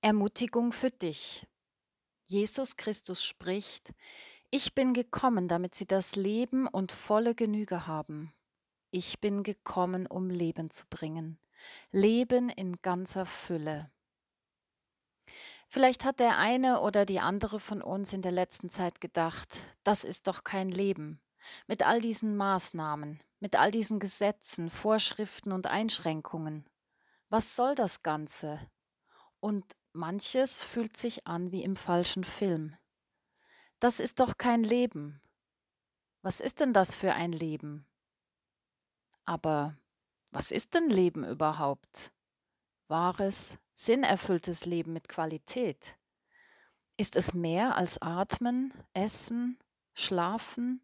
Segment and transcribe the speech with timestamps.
[0.00, 1.44] Ermutigung für dich.
[2.26, 3.92] Jesus Christus spricht,
[4.50, 8.32] ich bin gekommen, damit sie das Leben und volle Genüge haben.
[8.90, 11.38] Ich bin gekommen, um Leben zu bringen.
[11.90, 13.90] Leben in ganzer Fülle.
[15.66, 20.04] Vielleicht hat der eine oder die andere von uns in der letzten Zeit gedacht, das
[20.04, 21.20] ist doch kein Leben.
[21.66, 26.64] Mit all diesen Maßnahmen, mit all diesen Gesetzen, Vorschriften und Einschränkungen.
[27.30, 28.60] Was soll das Ganze?
[29.40, 29.64] Und
[29.98, 32.76] manches fühlt sich an wie im falschen Film.
[33.80, 35.20] Das ist doch kein Leben.
[36.22, 37.86] Was ist denn das für ein Leben?
[39.24, 39.76] Aber
[40.30, 42.12] was ist denn Leben überhaupt?
[42.86, 45.96] Wahres, sinnerfülltes Leben mit Qualität.
[46.96, 49.58] Ist es mehr als Atmen, Essen,
[49.94, 50.80] Schlafen,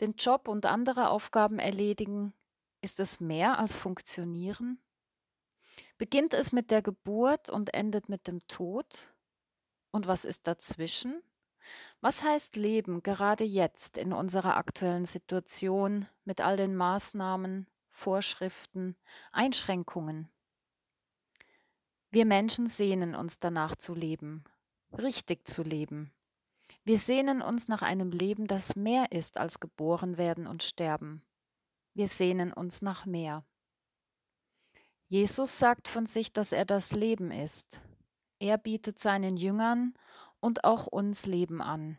[0.00, 2.32] den Job und andere Aufgaben erledigen?
[2.80, 4.80] Ist es mehr als Funktionieren?
[5.98, 9.12] Beginnt es mit der Geburt und endet mit dem Tod?
[9.90, 11.22] Und was ist dazwischen?
[12.00, 18.96] Was heißt Leben gerade jetzt in unserer aktuellen Situation mit all den Maßnahmen, Vorschriften,
[19.32, 20.28] Einschränkungen?
[22.10, 24.44] Wir Menschen sehnen uns danach zu leben,
[24.96, 26.12] richtig zu leben.
[26.84, 31.24] Wir sehnen uns nach einem Leben, das mehr ist als geboren werden und sterben.
[31.94, 33.44] Wir sehnen uns nach mehr.
[35.06, 37.80] Jesus sagt von sich, dass er das Leben ist.
[38.38, 39.94] Er bietet seinen Jüngern
[40.40, 41.98] und auch uns Leben an.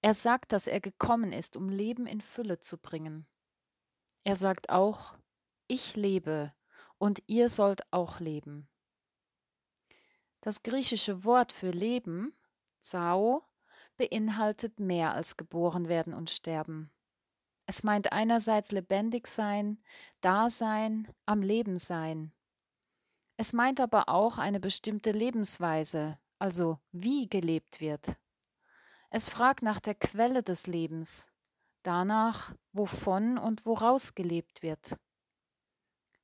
[0.00, 3.26] Er sagt, dass er gekommen ist, um Leben in Fülle zu bringen.
[4.24, 5.16] Er sagt auch,
[5.66, 6.52] ich lebe
[6.98, 8.68] und ihr sollt auch leben.
[10.40, 12.32] Das griechische Wort für Leben,
[12.80, 13.44] Zao,
[13.96, 16.90] beinhaltet mehr als geboren werden und sterben.
[17.70, 19.78] Es meint einerseits lebendig sein,
[20.22, 22.32] Dasein, am Leben sein.
[23.36, 28.16] Es meint aber auch eine bestimmte Lebensweise, also wie gelebt wird.
[29.10, 31.28] Es fragt nach der Quelle des Lebens,
[31.82, 34.96] danach, wovon und woraus gelebt wird.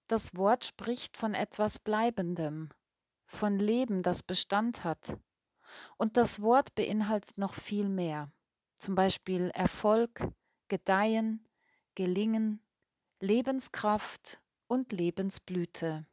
[0.08, 2.70] Das Wort spricht von etwas Bleibendem,
[3.26, 5.18] von Leben, das Bestand hat.
[5.98, 8.32] Und das Wort beinhaltet noch viel mehr,
[8.76, 10.26] zum Beispiel Erfolg,
[10.74, 11.46] Gedeihen,
[11.94, 12.60] Gelingen,
[13.20, 16.04] Lebenskraft und Lebensblüte.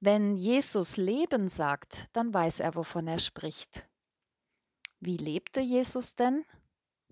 [0.00, 3.86] Wenn Jesus Leben sagt, dann weiß er, wovon er spricht.
[4.98, 6.44] Wie lebte Jesus denn?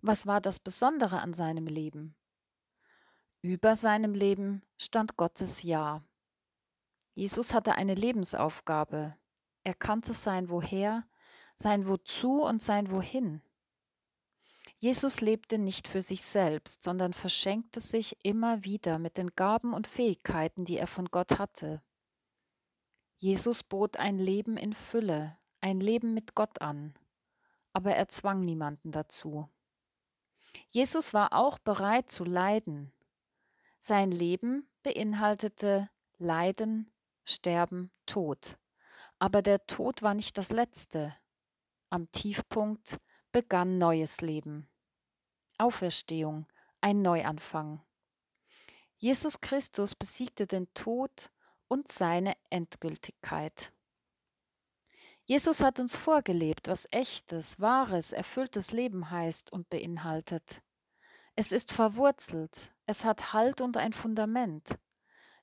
[0.03, 2.17] Was war das Besondere an seinem Leben?
[3.41, 6.03] Über seinem Leben stand Gottes Ja.
[7.15, 9.17] Jesus hatte eine Lebensaufgabe.
[9.63, 11.07] Er kannte sein Woher,
[11.55, 13.43] sein Wozu und sein Wohin.
[14.79, 19.87] Jesus lebte nicht für sich selbst, sondern verschenkte sich immer wieder mit den Gaben und
[19.87, 21.83] Fähigkeiten, die er von Gott hatte.
[23.17, 26.95] Jesus bot ein Leben in Fülle, ein Leben mit Gott an,
[27.73, 29.49] aber er zwang niemanden dazu.
[30.69, 32.93] Jesus war auch bereit zu leiden.
[33.79, 35.89] Sein Leben beinhaltete
[36.19, 36.93] Leiden,
[37.25, 38.59] Sterben, Tod.
[39.19, 41.17] Aber der Tod war nicht das Letzte.
[41.89, 42.99] Am Tiefpunkt
[43.37, 44.67] begann neues Leben.
[45.59, 46.47] Auferstehung,
[46.81, 47.83] ein Neuanfang.
[48.97, 51.31] Jesus Christus besiegte den Tod
[51.69, 53.75] und seine Endgültigkeit.
[55.27, 60.63] Jesus hat uns vorgelebt, was echtes, wahres, erfülltes Leben heißt und beinhaltet.
[61.35, 64.79] Es ist verwurzelt, es hat Halt und ein Fundament.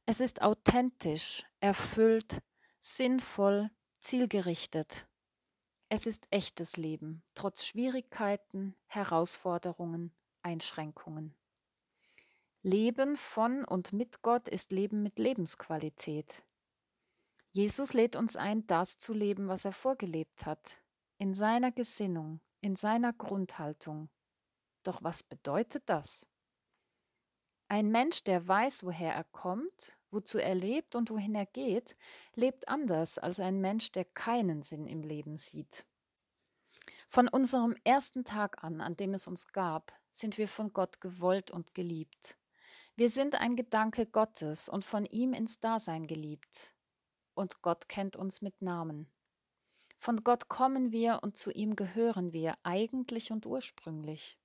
[0.07, 2.39] Es ist authentisch, erfüllt,
[2.79, 5.05] sinnvoll, zielgerichtet.
[5.95, 10.11] Es ist echtes Leben, trotz Schwierigkeiten, Herausforderungen,
[10.41, 11.35] Einschränkungen.
[12.63, 16.41] Leben von und mit Gott ist Leben mit Lebensqualität.
[17.51, 20.79] Jesus lädt uns ein, das zu leben, was er vorgelebt hat,
[21.19, 24.09] in seiner Gesinnung, in seiner Grundhaltung.
[24.81, 26.25] Doch was bedeutet das?
[27.67, 31.95] Ein Mensch, der weiß, woher er kommt, wozu er lebt und wohin er geht,
[32.35, 35.85] lebt anders als ein Mensch, der keinen Sinn im Leben sieht.
[37.07, 41.51] Von unserem ersten Tag an, an dem es uns gab, sind wir von Gott gewollt
[41.51, 42.37] und geliebt.
[42.95, 46.73] Wir sind ein Gedanke Gottes und von ihm ins Dasein geliebt
[47.33, 49.11] und Gott kennt uns mit Namen.
[49.97, 54.37] Von Gott kommen wir und zu ihm gehören wir eigentlich und ursprünglich.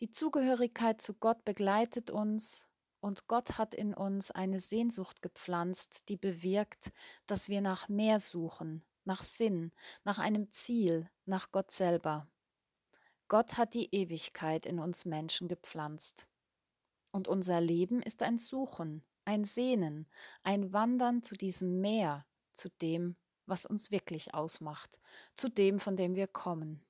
[0.00, 2.66] Die Zugehörigkeit zu Gott begleitet uns
[3.04, 6.90] und Gott hat in uns eine Sehnsucht gepflanzt, die bewirkt,
[7.26, 9.72] dass wir nach mehr suchen, nach Sinn,
[10.04, 12.26] nach einem Ziel, nach Gott selber.
[13.28, 16.26] Gott hat die Ewigkeit in uns Menschen gepflanzt.
[17.10, 20.08] Und unser Leben ist ein Suchen, ein Sehnen,
[20.42, 24.98] ein Wandern zu diesem Meer, zu dem, was uns wirklich ausmacht,
[25.34, 26.82] zu dem, von dem wir kommen.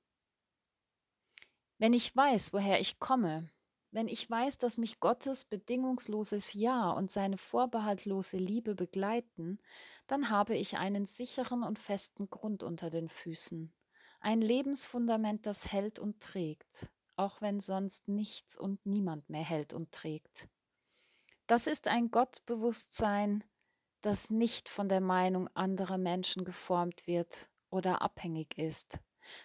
[1.77, 3.49] Wenn ich weiß, woher ich komme,
[3.95, 9.57] wenn ich weiß, dass mich Gottes bedingungsloses Ja und seine vorbehaltlose Liebe begleiten,
[10.05, 13.73] dann habe ich einen sicheren und festen Grund unter den Füßen,
[14.19, 19.93] ein Lebensfundament, das hält und trägt, auch wenn sonst nichts und niemand mehr hält und
[19.93, 20.49] trägt.
[21.47, 23.45] Das ist ein Gottbewusstsein,
[24.01, 28.99] das nicht von der Meinung anderer Menschen geformt wird oder abhängig ist.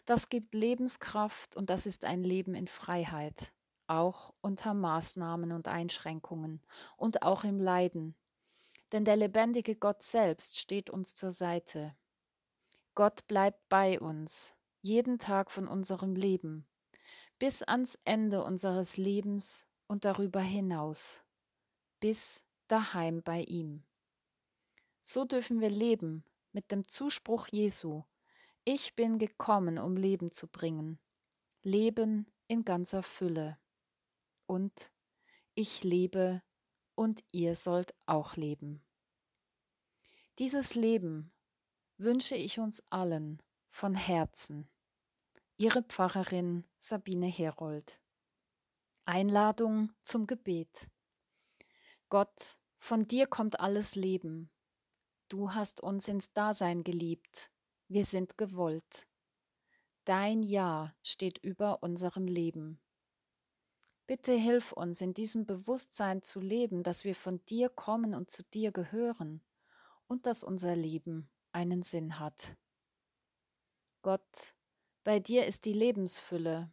[0.07, 3.53] Das gibt Lebenskraft und das ist ein Leben in Freiheit,
[3.91, 6.63] auch unter Maßnahmen und Einschränkungen
[6.97, 8.15] und auch im Leiden.
[8.93, 11.95] Denn der lebendige Gott selbst steht uns zur Seite.
[12.95, 16.67] Gott bleibt bei uns, jeden Tag von unserem Leben,
[17.39, 21.23] bis ans Ende unseres Lebens und darüber hinaus,
[22.01, 23.85] bis daheim bei ihm.
[25.01, 28.05] So dürfen wir leben mit dem Zuspruch Jesu,
[28.65, 30.99] ich bin gekommen, um Leben zu bringen,
[31.63, 33.59] Leben in ganzer Fülle.
[34.51, 34.91] Und
[35.55, 36.43] ich lebe
[36.97, 38.85] und ihr sollt auch leben.
[40.41, 41.33] Dieses Leben
[41.99, 44.69] wünsche ich uns allen von Herzen.
[45.57, 48.03] Ihre Pfarrerin Sabine Herold.
[49.05, 50.91] Einladung zum Gebet.
[52.09, 54.51] Gott, von dir kommt alles Leben.
[55.29, 57.53] Du hast uns ins Dasein geliebt.
[57.87, 59.07] Wir sind gewollt.
[60.03, 62.81] Dein Ja steht über unserem Leben.
[64.11, 68.43] Bitte hilf uns, in diesem Bewusstsein zu leben, dass wir von dir kommen und zu
[68.43, 69.41] dir gehören
[70.09, 72.57] und dass unser Leben einen Sinn hat.
[74.03, 74.57] Gott,
[75.05, 76.73] bei dir ist die Lebensfülle.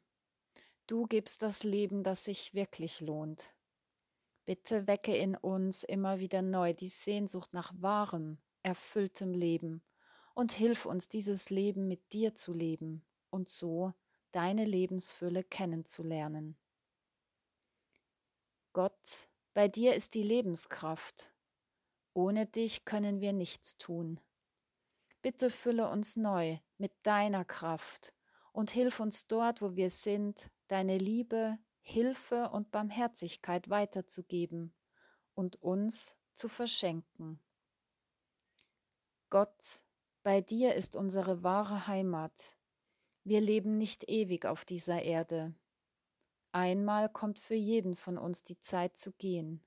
[0.88, 3.54] Du gibst das Leben, das sich wirklich lohnt.
[4.45, 9.83] Bitte wecke in uns immer wieder neu die Sehnsucht nach wahrem, erfülltem Leben
[10.33, 13.94] und hilf uns, dieses Leben mit dir zu leben und so
[14.31, 16.57] deine Lebensfülle kennenzulernen.
[18.78, 21.34] Gott, bei dir ist die Lebenskraft.
[22.14, 24.20] Ohne dich können wir nichts tun.
[25.24, 28.14] Bitte fülle uns neu mit deiner Kraft
[28.52, 34.76] und hilf uns dort, wo wir sind, deine Liebe, Hilfe und Barmherzigkeit weiterzugeben
[35.34, 37.40] und uns zu verschenken.
[39.32, 39.82] Gott,
[40.22, 42.56] bei dir ist unsere wahre Heimat.
[43.24, 45.56] Wir leben nicht ewig auf dieser Erde.
[46.57, 49.62] Einmal kommt für jeden von uns die Zeit zu gehen.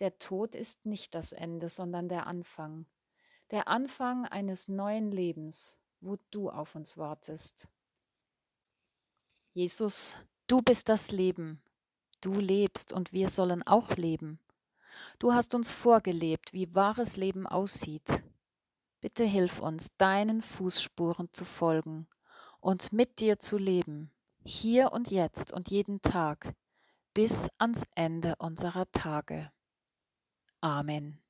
[0.00, 2.86] Der Tod ist nicht das Ende, sondern der Anfang.
[3.52, 7.68] Der Anfang eines neuen Lebens, wo du auf uns wartest.
[9.52, 10.18] Jesus,
[10.48, 11.62] du bist das Leben.
[12.20, 14.40] Du lebst und wir sollen auch leben.
[15.20, 18.24] Du hast uns vorgelebt, wie wahres Leben aussieht.
[19.00, 22.08] Bitte hilf uns, deinen Fußspuren zu folgen
[22.58, 24.10] und mit dir zu leben
[24.44, 26.54] hier und jetzt und jeden Tag
[27.14, 29.50] bis ans Ende unserer Tage.
[30.60, 31.23] Amen.